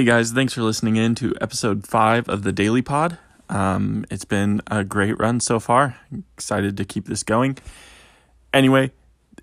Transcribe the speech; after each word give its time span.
Hey 0.00 0.06
guys, 0.06 0.32
thanks 0.32 0.54
for 0.54 0.62
listening 0.62 0.96
in 0.96 1.14
to 1.16 1.34
episode 1.42 1.86
five 1.86 2.26
of 2.26 2.42
the 2.42 2.52
Daily 2.52 2.80
Pod. 2.80 3.18
Um, 3.50 4.06
it's 4.10 4.24
been 4.24 4.62
a 4.66 4.82
great 4.82 5.18
run 5.18 5.40
so 5.40 5.60
far. 5.60 5.98
excited 6.38 6.78
to 6.78 6.86
keep 6.86 7.04
this 7.04 7.22
going. 7.22 7.58
Anyway, 8.54 8.92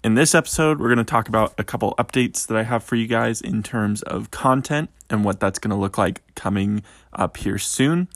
in 0.04 0.16
this 0.16 0.34
episode, 0.34 0.80
we're 0.80 0.88
going 0.88 0.98
to 0.98 1.04
talk 1.04 1.28
about 1.28 1.54
a 1.60 1.64
couple 1.64 1.94
updates 2.00 2.48
that 2.48 2.58
I 2.58 2.64
have 2.64 2.84
for 2.84 2.96
you 2.96 3.06
guys 3.06 3.40
in 3.40 3.62
terms 3.62 4.02
of 4.02 4.32
content 4.32 4.90
and 5.12 5.24
what 5.24 5.40
that's 5.40 5.60
going 5.60 5.70
to 5.70 5.76
look 5.76 5.96
like 5.96 6.24
coming 6.34 6.82
up 7.14 7.38
here 7.38 7.60
soon. 7.60 8.08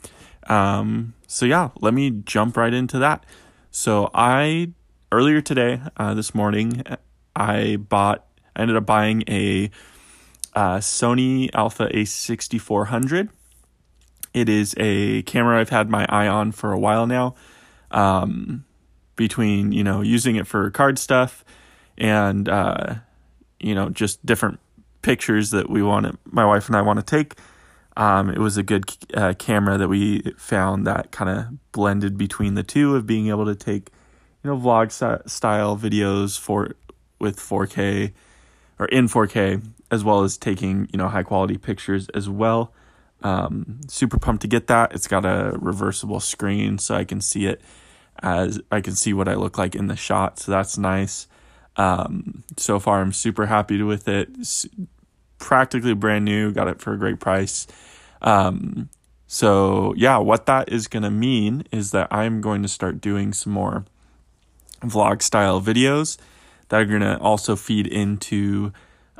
Um, 0.48 1.14
so, 1.28 1.46
yeah, 1.46 1.68
let 1.80 1.94
me 1.94 2.10
jump 2.10 2.56
right 2.56 2.74
into 2.74 2.98
that. 2.98 3.24
So, 3.70 4.10
I 4.14 4.72
earlier 5.12 5.42
today, 5.42 5.80
uh, 5.96 6.14
this 6.14 6.34
morning, 6.34 6.82
I 7.36 7.76
bought, 7.76 8.26
I 8.56 8.62
ended 8.62 8.76
up 8.76 8.84
buying 8.84 9.22
a 9.28 9.70
uh, 10.54 10.78
Sony 10.78 11.50
Alpha 11.54 11.88
A6400. 11.88 13.28
It 14.34 14.48
is 14.48 14.74
a 14.78 15.22
camera 15.22 15.60
I've 15.60 15.68
had 15.68 15.90
my 15.90 16.06
eye 16.08 16.28
on 16.28 16.52
for 16.52 16.72
a 16.72 16.78
while 16.78 17.06
now. 17.06 17.34
Um, 17.90 18.64
between 19.16 19.72
you 19.72 19.84
know 19.84 20.00
using 20.00 20.36
it 20.36 20.46
for 20.46 20.70
card 20.70 20.98
stuff 20.98 21.44
and 21.98 22.48
uh, 22.48 22.94
you 23.60 23.74
know 23.74 23.88
just 23.90 24.24
different 24.24 24.58
pictures 25.02 25.50
that 25.50 25.68
we 25.68 25.82
want 25.82 26.18
my 26.32 26.44
wife 26.44 26.68
and 26.68 26.76
I 26.76 26.82
want 26.82 26.98
to 26.98 27.04
take. 27.04 27.34
Um, 27.96 28.30
it 28.30 28.38
was 28.38 28.56
a 28.56 28.62
good 28.62 28.84
uh, 29.12 29.34
camera 29.38 29.76
that 29.76 29.88
we 29.88 30.22
found 30.38 30.86
that 30.86 31.10
kind 31.10 31.28
of 31.28 31.72
blended 31.72 32.16
between 32.16 32.54
the 32.54 32.62
two 32.62 32.96
of 32.96 33.06
being 33.06 33.28
able 33.28 33.44
to 33.44 33.54
take 33.54 33.90
you 34.42 34.50
know 34.50 34.56
vlog 34.56 34.90
style 35.28 35.76
videos 35.76 36.38
for 36.38 36.74
with 37.18 37.38
4K 37.38 38.12
or 38.78 38.86
in 38.86 39.06
4K 39.06 39.62
as 39.92 40.02
well 40.02 40.22
as 40.22 40.36
taking 40.36 40.88
you 40.92 40.96
know 40.96 41.08
high 41.08 41.22
quality 41.22 41.58
pictures 41.58 42.08
as 42.08 42.28
well. 42.28 42.72
Um, 43.22 43.80
super 43.86 44.18
pumped 44.18 44.42
to 44.42 44.48
get 44.48 44.66
that. 44.66 44.92
It's 44.92 45.06
got 45.06 45.24
a 45.24 45.56
reversible 45.60 46.18
screen, 46.18 46.78
so 46.78 46.96
I 46.96 47.04
can 47.04 47.20
see 47.20 47.46
it 47.46 47.60
as 48.20 48.60
I 48.72 48.80
can 48.80 48.94
see 48.94 49.12
what 49.12 49.28
I 49.28 49.34
look 49.34 49.58
like 49.58 49.76
in 49.76 49.86
the 49.86 49.94
shot. 49.94 50.40
So 50.40 50.50
that's 50.50 50.76
nice. 50.76 51.28
Um, 51.76 52.42
so 52.56 52.80
far, 52.80 53.00
I'm 53.00 53.12
super 53.12 53.46
happy 53.46 53.80
with 53.82 54.08
it. 54.08 54.30
It's 54.38 54.66
practically 55.38 55.94
brand 55.94 56.24
new. 56.24 56.52
Got 56.52 56.68
it 56.68 56.80
for 56.80 56.94
a 56.94 56.98
great 56.98 57.20
price. 57.20 57.66
Um, 58.22 58.88
so 59.26 59.94
yeah, 59.96 60.18
what 60.18 60.46
that 60.46 60.70
is 60.70 60.88
going 60.88 61.02
to 61.02 61.10
mean 61.10 61.64
is 61.70 61.90
that 61.90 62.08
I'm 62.10 62.40
going 62.40 62.62
to 62.62 62.68
start 62.68 63.00
doing 63.00 63.32
some 63.32 63.52
more 63.52 63.84
vlog 64.82 65.22
style 65.22 65.60
videos 65.60 66.18
that 66.68 66.80
are 66.80 66.84
going 66.84 67.02
to 67.02 67.18
also 67.18 67.56
feed 67.56 67.86
into 67.86 68.72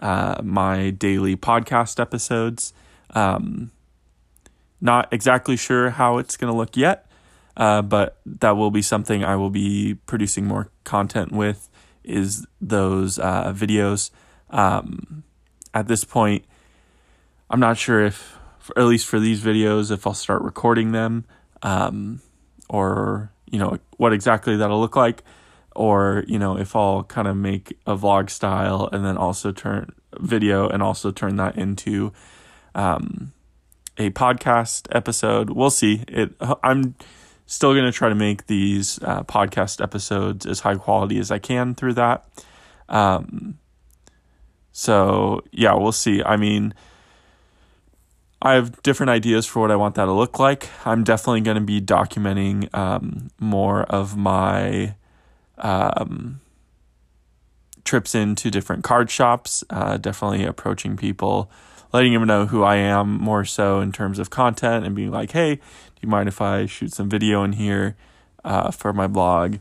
uh, 0.03 0.43
my 0.43 0.91
daily 0.91 1.37
podcast 1.37 1.99
episodes. 2.01 2.75
Um, 3.11 3.71
not 4.81 5.13
exactly 5.13 5.57
sure 5.57 5.91
how 5.91 6.19
it's 6.19 6.37
going 6.37 6.53
to 6.53 6.57
look 6.57 6.77
yet, 6.77 7.07
uh, 7.57 7.83
but 7.83 8.19
that 8.27 8.57
will 8.57 8.73
be 8.73 8.83
something 8.83 9.25
I 9.25 9.37
will 9.37 9.51
be 9.51 9.95
producing 10.07 10.45
more 10.45 10.71
content 10.85 11.31
with. 11.31 11.71
Is 12.03 12.47
those 12.61 13.19
uh, 13.21 13.53
videos? 13.57 14.11
Um, 14.51 15.23
at 15.73 15.87
this 15.87 16.03
point, 16.03 16.45
I'm 17.49 17.61
not 17.61 17.79
sure 17.79 18.05
if, 18.05 18.37
at 18.77 18.85
least 18.85 19.07
for 19.07 19.21
these 19.21 19.41
videos, 19.41 19.93
if 19.93 20.07
I'll 20.07 20.15
start 20.15 20.43
recording 20.43 20.91
them, 20.91 21.25
um, 21.63 22.21
or 22.69 23.31
you 23.51 23.59
know 23.59 23.79
what 23.99 24.13
exactly 24.13 24.57
that'll 24.57 24.81
look 24.81 24.97
like 24.97 25.23
or 25.75 26.25
you 26.27 26.39
know 26.39 26.59
if 26.59 26.75
I'll 26.77 27.05
kind 27.05 27.29
of 27.29 27.37
make 27.37 27.79
a 27.87 27.97
vlog 27.97 28.31
style 28.31 28.89
and 28.93 29.05
then 29.05 29.17
also 29.17 29.53
turn 29.53 29.93
video 30.19 30.69
and 30.69 30.83
also 30.83 31.11
turn 31.11 31.37
that 31.37 31.57
into 31.57 32.13
um, 32.75 33.33
a 33.99 34.11
podcast 34.11 34.89
episode. 34.91 35.51
We'll 35.51 35.71
see. 35.71 36.05
It 36.09 36.35
I'm 36.63 36.95
still 37.47 37.75
going 37.75 37.85
to 37.85 37.93
try 37.93 38.09
to 38.09 38.15
make 38.15 38.47
these 38.47 39.03
uh, 39.03 39.23
podcast 39.25 39.83
episodes 39.83 40.47
as 40.47 40.61
high 40.61 40.77
quality 40.77 41.19
as 41.19 41.31
I 41.31 41.39
can 41.39 41.75
through 41.75 41.95
that. 41.95 42.27
Um, 42.89 43.59
so 44.73 45.43
yeah, 45.51 45.75
we'll 45.75 45.93
see. 45.93 46.23
I 46.23 46.37
mean, 46.37 46.75
I 48.41 48.55
have 48.55 48.83
different 48.83 49.11
ideas 49.11 49.47
for 49.47 49.61
what 49.61 49.71
I 49.71 49.77
want 49.77 49.95
that 49.97 50.07
to 50.07 50.13
look 50.13 50.39
like. 50.39 50.69
I'm 50.85 51.05
definitely 51.05 51.43
going 51.43 51.57
to 51.57 51.61
be 51.61 51.81
documenting 51.81 52.75
um, 52.75 53.31
more 53.39 53.83
of 53.83 54.17
my 54.17 54.95
um, 55.59 56.41
trips 57.85 58.15
into 58.15 58.51
different 58.51 58.85
card 58.85 59.11
shops, 59.11 59.65
uh, 59.71 59.97
definitely 59.97 60.45
approaching 60.45 60.97
people, 60.97 61.51
letting 61.93 62.13
them 62.13 62.27
know 62.27 62.47
who 62.47 62.63
I 62.63 62.77
am 62.77 63.19
more 63.19 63.45
so 63.45 63.81
in 63.81 63.93
terms 63.93 64.19
of 64.19 64.31
content 64.31 64.85
and 64.87 64.95
being 64.95 65.11
like, 65.11 65.33
hey, 65.33 65.57
do 65.57 65.61
you 66.01 66.09
mind 66.09 66.29
if 66.29 66.41
I 66.41 66.67
shoot 66.67 66.93
some 66.93 67.09
video 67.09 67.45
in 67.45 67.53
here 67.53 67.97
uh, 68.45 68.71
for 68.71 68.93
my 68.93 69.07
blog 69.07 69.57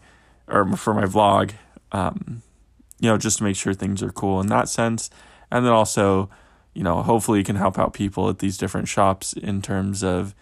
or 0.47 0.75
for 0.77 0.93
my 0.93 1.05
vlog? 1.05 1.51
Um, 1.91 2.41
you 2.99 3.09
know, 3.09 3.17
just 3.17 3.39
to 3.39 3.43
make 3.43 3.55
sure 3.55 3.73
things 3.73 4.01
are 4.01 4.11
cool 4.11 4.39
in 4.39 4.47
that 4.47 4.69
sense. 4.69 5.09
And 5.51 5.65
then 5.65 5.73
also, 5.73 6.29
you 6.73 6.83
know, 6.83 7.01
hopefully 7.01 7.39
you 7.39 7.45
can 7.45 7.57
help 7.57 7.77
out 7.77 7.93
people 7.93 8.29
at 8.29 8.39
these 8.39 8.57
different 8.57 8.87
shops 8.87 9.33
in 9.33 9.61
terms 9.61 10.03
of 10.03 10.33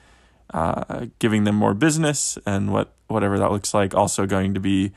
uh, 0.54 1.08
giving 1.20 1.46
them 1.46 1.56
more 1.56 1.74
business 1.74 2.38
and 2.46 2.72
what 2.72 2.94
whatever 3.08 3.40
that 3.40 3.52
looks 3.52 3.74
like. 3.74 3.96
Also 3.96 4.26
going 4.26 4.54
to 4.54 4.60
be 4.60 4.92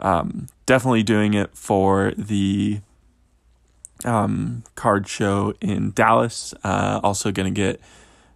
um, 0.00 0.48
definitely 0.66 1.02
doing 1.02 1.34
it 1.34 1.56
for 1.56 2.12
the 2.16 2.80
um, 4.04 4.62
card 4.74 5.08
show 5.08 5.54
in 5.60 5.92
Dallas. 5.92 6.54
Uh, 6.62 7.00
also 7.02 7.32
going 7.32 7.52
to 7.52 7.60
get 7.60 7.80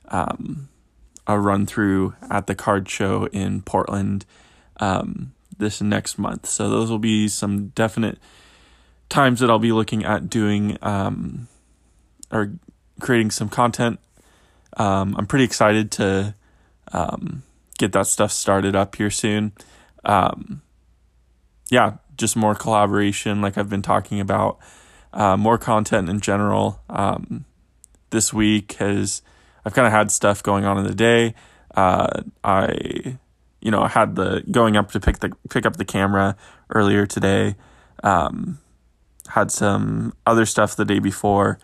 um, 0.09 0.69
a 1.27 1.39
run 1.39 1.67
through 1.67 2.15
at 2.31 2.47
the 2.47 2.55
card 2.55 2.89
show 2.89 3.27
in 3.27 3.63
Portland 3.63 4.25
um, 4.79 5.33
this 5.59 5.81
next 5.81 6.19
month. 6.19 6.47
So 6.47 6.69
those 6.69 6.91
will 6.91 6.99
be 6.99 7.29
some 7.29 7.69
definite 7.69 8.19
times 9.09 9.41
that 9.41 9.51
I'll 9.51 9.59
be 9.59 9.73
looking 9.73 10.05
at 10.05 10.31
doing 10.31 10.79
um, 10.83 11.49
or 12.31 12.53
creating 13.01 13.31
some 13.31 13.49
content. 13.49 14.01
Um, 14.77 15.15
I'm 15.19 15.27
pretty 15.27 15.45
excited 15.45 15.91
to 15.93 16.35
um, 16.93 17.43
get 17.79 17.93
that 17.93 18.07
stuff 18.07 18.33
started 18.33 18.75
up 18.75 18.97
here 18.97 19.11
soon. 19.11 19.53
Um, 20.05 20.63
yeah, 21.71 21.95
just 22.17 22.37
more 22.37 22.55
collaboration, 22.55 23.41
like 23.41 23.57
I've 23.57 23.71
been 23.71 23.83
talking 23.83 24.21
about, 24.21 24.59
uh, 25.13 25.37
more 25.37 25.57
content 25.57 26.09
in 26.09 26.21
general. 26.21 26.83
Um, 26.89 27.47
this 28.11 28.33
week 28.33 28.75
has 28.75 29.23
I've 29.65 29.75
kind 29.75 29.87
of 29.87 29.93
had 29.93 30.11
stuff 30.11 30.43
going 30.43 30.65
on 30.65 30.79
in 30.79 30.85
the 30.85 30.95
day. 30.95 31.35
Uh, 31.75 32.23
I, 32.43 33.19
you 33.61 33.71
know, 33.71 33.83
I 33.83 33.89
had 33.89 34.17
the 34.17 34.43
going 34.51 34.77
up 34.77 34.91
to 34.93 35.01
pick 35.01 35.21
the 35.21 35.33
pick 35.49 35.67
up 35.67 35.77
the 35.77 35.85
camera 35.85 36.37
earlier 36.71 37.07
today. 37.07 37.57
Um, 38.03 38.59
had 39.29 39.51
some 39.51 40.15
other 40.27 40.47
stuff 40.47 40.75
the 40.75 40.85
day 40.85 40.99
before, 40.99 41.59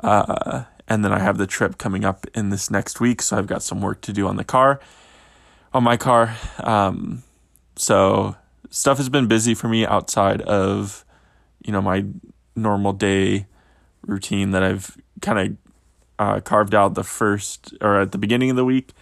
uh, 0.00 0.64
and 0.86 1.04
then 1.04 1.12
I 1.12 1.18
have 1.18 1.38
the 1.38 1.46
trip 1.46 1.78
coming 1.78 2.04
up 2.04 2.26
in 2.34 2.50
this 2.50 2.70
next 2.70 3.00
week. 3.00 3.22
So 3.22 3.36
I've 3.36 3.46
got 3.46 3.62
some 3.62 3.80
work 3.80 4.00
to 4.02 4.12
do 4.12 4.28
on 4.28 4.36
the 4.36 4.44
car, 4.44 4.80
on 5.72 5.82
my 5.82 5.96
car. 5.96 6.36
Um, 6.58 7.22
so 7.76 8.36
stuff 8.70 8.96
has 8.98 9.08
been 9.08 9.26
busy 9.26 9.54
for 9.54 9.68
me 9.68 9.84
outside 9.84 10.40
of, 10.42 11.04
you 11.64 11.72
know, 11.72 11.82
my 11.82 12.06
normal 12.56 12.92
day 12.92 13.46
routine 14.06 14.52
that 14.52 14.62
I've 14.62 14.96
kind 15.20 15.38
of 15.38 15.56
uh, 16.18 16.40
carved 16.40 16.74
out 16.74 16.94
the 16.94 17.04
first 17.04 17.74
or 17.80 18.00
at 18.00 18.12
the 18.12 18.18
beginning 18.18 18.50
of 18.50 18.56
the 18.56 18.64
week 18.64 18.92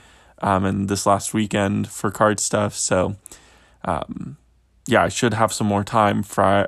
um, 0.41 0.65
and 0.65 0.89
this 0.89 1.07
last 1.07 1.35
weekend 1.35 1.89
for 1.89 2.11
card 2.11 2.41
stuff. 2.41 2.75
So, 2.75 3.17
um, 3.85 4.37
yeah, 4.87 5.05
I 5.05 5.09
should 5.09 5.35
have 5.35 5.53
some 5.53 5.67
more 5.67 5.85
time 5.85 6.23
fri- 6.23 6.67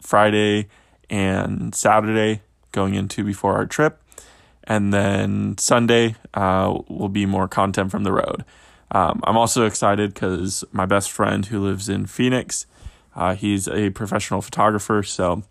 Friday 0.00 0.68
and 1.08 1.74
Saturday 1.74 2.42
going 2.72 2.94
into 2.94 3.24
before 3.24 3.54
our 3.54 3.66
trip. 3.66 4.02
And 4.64 4.92
then 4.92 5.56
Sunday 5.58 6.16
uh, 6.34 6.80
will 6.88 7.08
be 7.08 7.24
more 7.24 7.48
content 7.48 7.90
from 7.90 8.02
the 8.02 8.12
road. 8.12 8.44
Um, 8.90 9.20
I'm 9.24 9.36
also 9.36 9.66
excited 9.66 10.14
because 10.14 10.64
my 10.72 10.86
best 10.86 11.10
friend 11.10 11.44
who 11.46 11.60
lives 11.60 11.88
in 11.88 12.06
Phoenix, 12.06 12.66
uh, 13.14 13.34
he's 13.34 13.68
a 13.68 13.90
professional 13.90 14.42
photographer. 14.42 15.02
So 15.02 15.42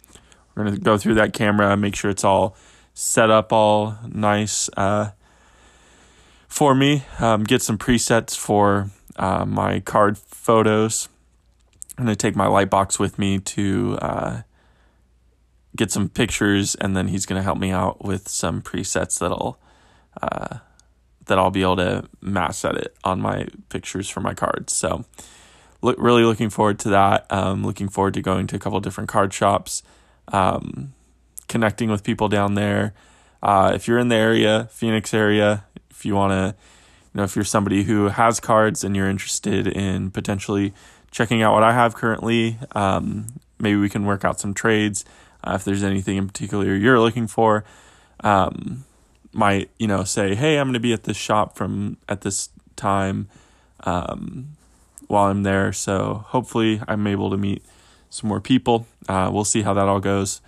we're 0.55 0.63
going 0.63 0.75
to 0.75 0.81
go 0.81 0.97
through 0.97 1.15
that 1.15 1.33
camera, 1.33 1.75
make 1.75 1.95
sure 1.95 2.09
it's 2.11 2.23
all 2.23 2.55
set 2.93 3.29
up 3.29 3.51
all 3.51 3.97
nice 4.07 4.69
uh, 4.77 5.11
for 6.47 6.73
me, 6.73 7.03
um, 7.19 7.43
get 7.43 7.61
some 7.61 7.77
presets 7.77 8.37
for 8.37 8.89
uh, 9.17 9.45
my 9.45 9.81
card 9.81 10.17
photos. 10.17 11.09
I'm 11.97 12.05
going 12.05 12.15
to 12.15 12.21
take 12.21 12.35
my 12.35 12.47
light 12.47 12.69
box 12.69 12.97
with 12.97 13.19
me 13.19 13.39
to 13.39 13.97
uh, 14.01 14.41
get 15.75 15.91
some 15.91 16.07
pictures, 16.07 16.75
and 16.75 16.95
then 16.95 17.09
he's 17.09 17.25
going 17.25 17.39
to 17.39 17.43
help 17.43 17.57
me 17.57 17.71
out 17.71 18.03
with 18.05 18.29
some 18.29 18.61
presets 18.61 19.19
that'll 19.19 19.59
uh, 20.21 20.59
that 21.25 21.37
I'll 21.37 21.51
be 21.51 21.61
able 21.61 21.77
to 21.77 22.03
mass 22.21 22.63
edit 22.65 22.95
on 23.03 23.21
my 23.21 23.47
pictures 23.69 24.09
for 24.09 24.21
my 24.21 24.33
cards. 24.33 24.73
So, 24.73 25.05
look, 25.81 25.97
really 25.99 26.23
looking 26.23 26.49
forward 26.49 26.79
to 26.79 26.89
that. 26.89 27.25
Um, 27.31 27.65
looking 27.65 27.89
forward 27.89 28.13
to 28.15 28.21
going 28.21 28.47
to 28.47 28.55
a 28.55 28.59
couple 28.59 28.79
different 28.79 29.09
card 29.09 29.33
shops, 29.33 29.83
um, 30.29 30.93
connecting 31.47 31.89
with 31.89 32.03
people 32.03 32.27
down 32.29 32.55
there, 32.55 32.93
Uh, 33.45 33.73
if 33.75 33.87
you're 33.87 33.99
in 33.99 34.07
the 34.07 34.15
area, 34.15 34.67
Phoenix 34.71 35.13
area, 35.13 35.65
if 35.91 36.03
you 36.03 36.15
want 36.15 36.31
to, 36.31 36.55
you 37.13 37.17
know, 37.17 37.23
if 37.23 37.35
you're 37.35 37.45
somebody 37.45 37.83
who 37.83 38.09
has 38.09 38.39
cards 38.39 38.83
and 38.83 38.95
you're 38.95 39.09
interested 39.09 39.67
in 39.67 40.09
potentially 40.09 40.73
checking 41.11 41.43
out 41.43 41.53
what 41.53 41.61
I 41.61 41.71
have 41.71 41.93
currently, 41.93 42.57
um, 42.71 43.27
maybe 43.59 43.77
we 43.77 43.87
can 43.87 44.03
work 44.03 44.25
out 44.25 44.39
some 44.39 44.55
trades. 44.55 45.05
Uh, 45.43 45.53
if 45.53 45.63
there's 45.63 45.83
anything 45.83 46.17
in 46.17 46.25
particular 46.25 46.75
you're 46.75 46.99
looking 46.99 47.27
for, 47.27 47.63
um, 48.23 48.83
might 49.35 49.69
you 49.77 49.87
know 49.87 50.03
say, 50.03 50.35
hey, 50.35 50.57
I'm 50.57 50.67
going 50.67 50.73
to 50.73 50.79
be 50.79 50.93
at 50.93 51.03
this 51.03 51.17
shop 51.17 51.55
from 51.55 51.97
at 52.07 52.21
this 52.21 52.49
time 52.75 53.27
um, 53.83 54.55
while 55.07 55.25
I'm 55.25 55.43
there. 55.43 55.73
So 55.73 56.25
hopefully 56.27 56.81
I'm 56.87 57.05
able 57.07 57.29
to 57.29 57.37
meet 57.37 57.63
some 58.09 58.29
more 58.29 58.41
people. 58.41 58.87
Uh, 59.07 59.29
we'll 59.31 59.45
see 59.45 59.61
how 59.61 59.73
that 59.73 59.87
all 59.87 59.99
goes, 59.99 60.41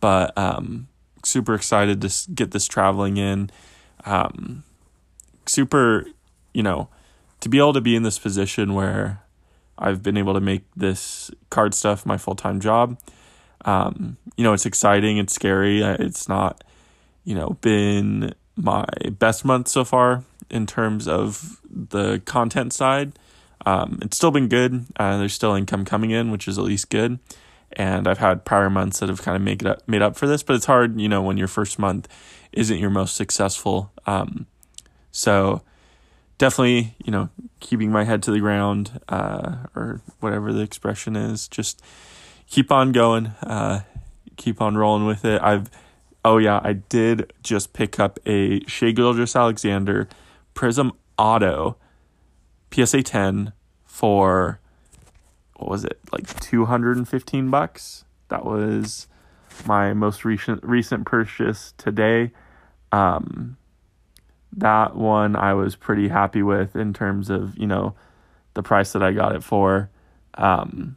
but 0.00 0.36
um, 0.36 0.88
super 1.24 1.54
excited 1.54 2.00
to 2.02 2.32
get 2.32 2.50
this 2.50 2.66
traveling 2.66 3.16
in. 3.16 3.50
Um, 4.04 4.64
super, 5.46 6.06
you 6.52 6.62
know, 6.62 6.88
to 7.40 7.48
be 7.48 7.58
able 7.58 7.72
to 7.72 7.80
be 7.80 7.96
in 7.96 8.02
this 8.02 8.18
position 8.18 8.74
where 8.74 9.22
I've 9.78 10.02
been 10.02 10.16
able 10.16 10.34
to 10.34 10.40
make 10.40 10.62
this 10.76 11.30
card 11.50 11.74
stuff 11.74 12.06
my 12.06 12.16
full 12.16 12.34
time 12.34 12.60
job. 12.60 12.98
Um, 13.64 14.18
you 14.36 14.44
know, 14.44 14.52
it's 14.52 14.66
exciting, 14.66 15.16
it's 15.16 15.34
scary. 15.34 15.82
It's 15.82 16.28
not, 16.28 16.62
you 17.24 17.34
know, 17.34 17.56
been 17.60 18.34
my 18.56 18.84
best 19.18 19.44
month 19.44 19.68
so 19.68 19.84
far 19.84 20.24
in 20.50 20.66
terms 20.66 21.08
of 21.08 21.60
the 21.68 22.20
content 22.24 22.72
side. 22.72 23.12
Um, 23.66 23.98
it's 24.02 24.16
still 24.16 24.30
been 24.30 24.48
good. 24.48 24.86
Uh, 24.96 25.18
there's 25.18 25.32
still 25.32 25.54
income 25.54 25.84
coming 25.84 26.10
in, 26.10 26.30
which 26.30 26.46
is 26.46 26.58
at 26.58 26.64
least 26.64 26.90
good. 26.90 27.18
And 27.72 28.06
I've 28.06 28.18
had 28.18 28.44
prior 28.44 28.70
months 28.70 29.00
that 29.00 29.08
have 29.08 29.22
kind 29.22 29.36
of 29.36 29.42
made 29.42 29.62
it 29.62 29.68
up, 29.68 29.88
made 29.88 30.02
up 30.02 30.16
for 30.16 30.26
this, 30.26 30.42
but 30.42 30.54
it's 30.54 30.66
hard, 30.66 31.00
you 31.00 31.08
know, 31.08 31.22
when 31.22 31.36
your 31.36 31.48
first 31.48 31.78
month 31.78 32.06
isn't 32.52 32.78
your 32.78 32.90
most 32.90 33.16
successful. 33.16 33.90
Um, 34.06 34.46
so 35.10 35.62
definitely, 36.38 36.94
you 37.04 37.10
know, 37.10 37.30
keeping 37.58 37.90
my 37.90 38.04
head 38.04 38.22
to 38.24 38.30
the 38.30 38.38
ground, 38.38 39.00
uh, 39.08 39.56
or 39.74 40.00
whatever 40.20 40.52
the 40.52 40.60
expression 40.60 41.16
is, 41.16 41.48
just 41.48 41.82
keep 42.48 42.70
on 42.70 42.92
going, 42.92 43.28
uh, 43.42 43.80
keep 44.36 44.60
on 44.60 44.76
rolling 44.76 45.06
with 45.06 45.24
it. 45.24 45.40
I've, 45.42 45.68
oh 46.24 46.38
yeah, 46.38 46.60
I 46.64 46.74
did 46.74 47.32
just 47.42 47.72
pick 47.72 48.00
up 48.00 48.18
a 48.26 48.64
Shai 48.66 48.92
Gilgeous-Alexander 48.92 50.08
Prizm 50.54 50.92
Auto 51.18 51.76
PSA 52.72 53.02
10 53.02 53.52
for 53.84 54.60
what 55.56 55.70
was 55.70 55.84
it 55.84 55.98
like 56.12 56.40
215 56.40 57.50
bucks? 57.50 58.04
That 58.28 58.44
was 58.44 59.06
my 59.66 59.92
most 59.92 60.24
recent 60.24 60.64
recent 60.64 61.06
purchase 61.06 61.74
today. 61.78 62.32
Um 62.90 63.56
that 64.56 64.96
one 64.96 65.36
I 65.36 65.54
was 65.54 65.76
pretty 65.76 66.08
happy 66.08 66.42
with 66.42 66.74
in 66.74 66.92
terms 66.92 67.30
of 67.30 67.56
you 67.56 67.66
know 67.66 67.94
the 68.54 68.62
price 68.62 68.92
that 68.92 69.02
I 69.02 69.12
got 69.12 69.34
it 69.34 69.44
for. 69.44 69.90
Um 70.34 70.96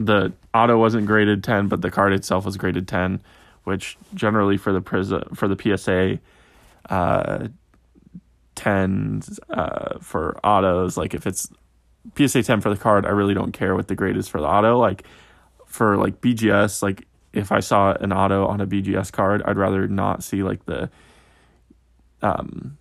the 0.00 0.32
auto 0.54 0.78
wasn't 0.78 1.06
graded 1.06 1.44
10 1.44 1.68
but 1.68 1.82
the 1.82 1.90
card 1.90 2.12
itself 2.12 2.46
was 2.46 2.56
graded 2.56 2.88
10 2.88 3.20
which 3.64 3.96
generally 4.14 4.56
for 4.56 4.72
the 4.72 4.80
Prizm 4.80 5.36
for 5.36 5.48
the 5.48 5.56
PSA 5.56 6.18
uh 6.92 7.48
10s 8.56 9.38
uh, 9.50 9.98
for 10.00 10.38
autos. 10.44 10.96
Like 10.96 11.14
if 11.14 11.26
it's 11.26 11.48
PSA 12.16 12.42
10 12.42 12.60
for 12.60 12.70
the 12.70 12.76
card, 12.76 13.06
I 13.06 13.10
really 13.10 13.34
don't 13.34 13.52
care 13.52 13.74
what 13.74 13.88
the 13.88 13.94
grade 13.94 14.16
is 14.16 14.28
for 14.28 14.40
the 14.40 14.46
auto. 14.46 14.78
Like 14.78 15.04
for 15.66 15.96
like 15.96 16.20
BGS, 16.20 16.82
like 16.82 17.06
if 17.32 17.50
I 17.50 17.60
saw 17.60 17.92
an 17.92 18.12
auto 18.12 18.46
on 18.46 18.60
a 18.60 18.66
BGS 18.66 19.12
card, 19.12 19.42
I'd 19.44 19.56
rather 19.56 19.88
not 19.88 20.22
see 20.22 20.42
like 20.42 20.64
the 20.66 20.90
um 22.20 22.78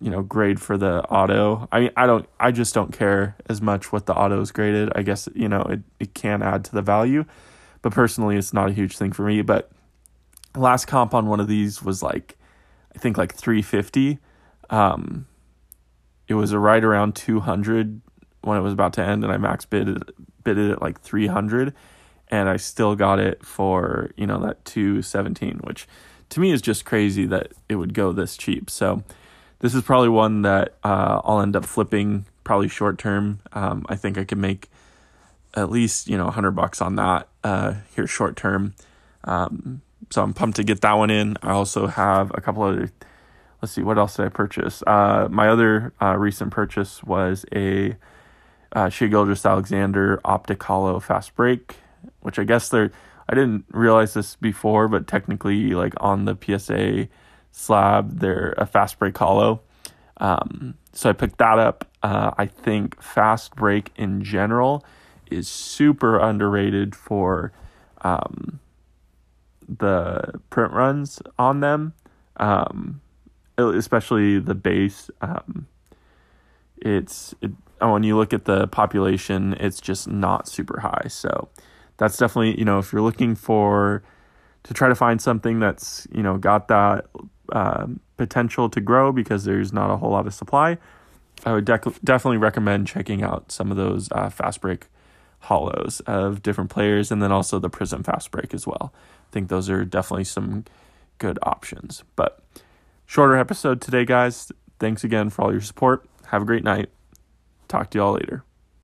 you 0.00 0.10
know 0.10 0.22
grade 0.22 0.60
for 0.60 0.76
the 0.76 1.02
auto. 1.04 1.68
I 1.72 1.80
mean, 1.80 1.90
I 1.96 2.06
don't 2.06 2.28
I 2.38 2.50
just 2.50 2.74
don't 2.74 2.92
care 2.92 3.36
as 3.48 3.62
much 3.62 3.92
what 3.92 4.06
the 4.06 4.14
auto 4.14 4.40
is 4.40 4.52
graded. 4.52 4.90
I 4.94 5.02
guess 5.02 5.28
you 5.34 5.48
know 5.48 5.62
it 5.62 5.80
it 6.00 6.14
can 6.14 6.42
add 6.42 6.64
to 6.66 6.72
the 6.72 6.82
value, 6.82 7.24
but 7.82 7.92
personally 7.92 8.36
it's 8.36 8.52
not 8.52 8.68
a 8.68 8.72
huge 8.72 8.98
thing 8.98 9.12
for 9.12 9.22
me, 9.22 9.42
but 9.42 9.70
last 10.56 10.86
comp 10.86 11.14
on 11.14 11.26
one 11.26 11.40
of 11.40 11.48
these 11.48 11.82
was 11.82 12.02
like 12.02 12.36
I 12.94 12.98
think 12.98 13.16
like 13.18 13.34
350 13.34 14.18
um, 14.70 15.26
it 16.28 16.34
was 16.34 16.52
a 16.52 16.58
right 16.58 16.82
around 16.82 17.14
200 17.14 18.00
when 18.42 18.58
it 18.58 18.60
was 18.60 18.72
about 18.72 18.92
to 18.94 19.02
end, 19.02 19.24
and 19.24 19.32
I 19.32 19.36
max 19.36 19.64
bid 19.64 19.88
it, 19.88 20.02
bid 20.44 20.58
it 20.58 20.70
at 20.70 20.82
like 20.82 21.00
300, 21.00 21.74
and 22.28 22.48
I 22.48 22.56
still 22.56 22.94
got 22.94 23.18
it 23.18 23.44
for 23.44 24.10
you 24.16 24.26
know 24.26 24.40
that 24.40 24.64
217, 24.64 25.60
which 25.64 25.86
to 26.30 26.40
me 26.40 26.50
is 26.50 26.62
just 26.62 26.84
crazy 26.84 27.26
that 27.26 27.52
it 27.68 27.76
would 27.76 27.94
go 27.94 28.12
this 28.12 28.36
cheap. 28.36 28.70
So 28.70 29.02
this 29.60 29.74
is 29.74 29.82
probably 29.82 30.08
one 30.08 30.42
that 30.42 30.74
uh, 30.84 31.20
I'll 31.24 31.40
end 31.40 31.56
up 31.56 31.64
flipping 31.64 32.26
probably 32.44 32.68
short 32.68 32.98
term. 32.98 33.40
Um, 33.52 33.84
I 33.88 33.96
think 33.96 34.18
I 34.18 34.24
could 34.24 34.38
make 34.38 34.70
at 35.54 35.70
least 35.70 36.08
you 36.08 36.16
know 36.16 36.24
100 36.24 36.52
bucks 36.52 36.80
on 36.80 36.96
that 36.96 37.28
uh, 37.44 37.74
here 37.94 38.06
short 38.06 38.36
term. 38.36 38.74
Um, 39.24 39.82
so 40.10 40.22
I'm 40.22 40.34
pumped 40.34 40.56
to 40.56 40.64
get 40.64 40.80
that 40.82 40.94
one 40.94 41.10
in. 41.10 41.36
I 41.42 41.52
also 41.52 41.86
have 41.86 42.30
a 42.34 42.40
couple 42.40 42.62
other 42.62 42.90
let's 43.62 43.72
see, 43.72 43.82
what 43.82 43.98
else 43.98 44.16
did 44.16 44.26
I 44.26 44.28
purchase? 44.28 44.82
Uh, 44.86 45.28
my 45.30 45.48
other 45.48 45.92
uh, 46.00 46.16
recent 46.16 46.52
purchase 46.52 47.02
was 47.02 47.44
a 47.54 47.96
uh, 48.72 48.88
Shai 48.88 49.06
Gilgeous-Alexander 49.06 50.20
Optic 50.24 50.62
Holo 50.62 51.00
Fast 51.00 51.34
Break, 51.34 51.76
which 52.20 52.38
I 52.38 52.44
guess 52.44 52.68
they're, 52.68 52.90
I 53.28 53.34
didn't 53.34 53.64
realize 53.70 54.14
this 54.14 54.36
before, 54.36 54.88
but 54.88 55.06
technically, 55.06 55.70
like 55.70 55.94
on 55.98 56.26
the 56.26 56.36
PSA 56.36 57.08
slab, 57.50 58.20
they're 58.20 58.54
a 58.58 58.66
Fast 58.66 58.98
Break 58.98 59.16
Holo. 59.16 59.62
Um, 60.18 60.74
so 60.92 61.10
I 61.10 61.12
picked 61.12 61.38
that 61.38 61.58
up. 61.58 61.88
Uh, 62.02 62.32
I 62.36 62.46
think 62.46 63.02
Fast 63.02 63.56
Break 63.56 63.90
in 63.96 64.22
general 64.22 64.84
is 65.30 65.48
super 65.48 66.18
underrated 66.18 66.94
for 66.94 67.52
um, 68.02 68.60
the 69.68 70.40
print 70.50 70.72
runs 70.72 71.20
on 71.38 71.60
them. 71.60 71.94
Um, 72.38 73.00
especially 73.58 74.38
the 74.38 74.54
base. 74.54 75.10
Um, 75.20 75.66
it's 76.78 77.34
it, 77.40 77.52
oh, 77.80 77.92
when 77.92 78.02
you 78.02 78.16
look 78.16 78.32
at 78.32 78.44
the 78.44 78.66
population, 78.68 79.54
it's 79.54 79.80
just 79.80 80.08
not 80.08 80.48
super 80.48 80.80
high. 80.80 81.08
So 81.08 81.48
that's 81.96 82.16
definitely 82.16 82.58
you 82.58 82.64
know 82.64 82.78
if 82.78 82.92
you're 82.92 83.02
looking 83.02 83.34
for 83.34 84.02
to 84.64 84.74
try 84.74 84.88
to 84.88 84.94
find 84.94 85.20
something 85.20 85.60
that's 85.60 86.06
you 86.12 86.22
know 86.22 86.36
got 86.36 86.68
that 86.68 87.06
uh, 87.52 87.86
potential 88.16 88.68
to 88.70 88.80
grow 88.80 89.12
because 89.12 89.44
there's 89.44 89.72
not 89.72 89.90
a 89.90 89.96
whole 89.96 90.10
lot 90.10 90.26
of 90.26 90.34
supply. 90.34 90.78
I 91.44 91.52
would 91.52 91.66
dec- 91.66 92.02
definitely 92.02 92.38
recommend 92.38 92.86
checking 92.86 93.22
out 93.22 93.52
some 93.52 93.70
of 93.70 93.76
those 93.76 94.08
uh, 94.10 94.30
fast 94.30 94.62
break 94.62 94.86
holos 95.44 96.00
of 96.06 96.42
different 96.42 96.70
players 96.70 97.12
and 97.12 97.22
then 97.22 97.30
also 97.30 97.58
the 97.58 97.68
prizm 97.68 98.04
fast 98.04 98.30
break 98.30 98.54
as 98.54 98.66
well. 98.66 98.92
I 99.28 99.32
think 99.32 99.48
those 99.48 99.68
are 99.68 99.84
definitely 99.84 100.24
some 100.24 100.64
good 101.18 101.38
options. 101.42 102.04
But 102.14 102.42
Shorter 103.06 103.36
episode 103.36 103.80
today, 103.80 104.04
guys. 104.04 104.50
Thanks 104.78 105.04
again 105.04 105.30
for 105.30 105.42
all 105.42 105.52
your 105.52 105.60
support. 105.60 106.04
Have 106.26 106.42
a 106.42 106.44
great 106.44 106.64
night. 106.64 106.90
Talk 107.68 107.90
to 107.90 107.98
y'all 107.98 108.14
later. 108.14 108.45